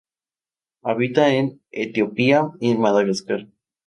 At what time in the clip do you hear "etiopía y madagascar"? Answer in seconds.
1.69-3.45